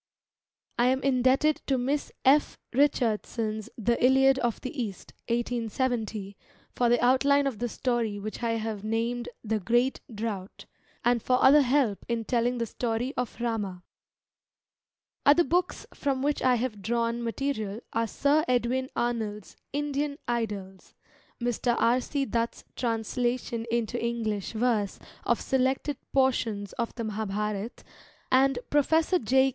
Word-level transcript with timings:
I 0.79 0.87
am 0.87 1.03
indebted 1.03 1.61
to 1.67 1.77
Miss 1.77 2.11
F. 2.25 2.57
Richardson's 2.73 3.69
The 3.77 4.03
Iliad 4.03 4.39
of 4.39 4.59
the 4.61 4.75
East 4.81 5.13
(1870) 5.27 6.35
for 6.73 6.89
the 6.89 6.99
outline 7.05 7.45
of 7.45 7.59
the 7.59 7.69
story 7.69 8.17
which 8.17 8.41
I 8.41 8.53
have 8.53 8.83
named 8.83 9.29
The 9.43 9.59
Great 9.59 10.01
Drought, 10.11 10.65
and 11.05 11.21
for 11.21 11.37
other 11.43 11.61
help 11.61 12.03
in 12.09 12.25
telling 12.25 12.57
the 12.57 12.65
story 12.65 13.13
of 13.15 13.39
Rama. 13.39 13.83
Other 15.23 15.43
books 15.43 15.85
from 15.93 16.23
which 16.23 16.41
I 16.41 16.55
have 16.55 16.81
drawn 16.81 17.21
material 17.21 17.81
are 17.93 18.07
Sir 18.07 18.43
Edwin 18.47 18.89
Arnold's 18.95 19.55
Indian 19.71 20.17
Idylls, 20.27 20.95
Mr. 21.39 21.75
R. 21.79 22.01
C. 22.01 22.25
Dutt's 22.25 22.63
translation 22.75 23.67
into 23.69 24.03
English 24.03 24.53
verse 24.53 24.97
of 25.25 25.39
selected 25.39 25.97
portions 26.11 26.73
of 26.73 26.91
the 26.95 27.03
Mahabharata, 27.03 27.83
and 28.31 28.57
Professor 28.71 29.19
J. 29.19 29.49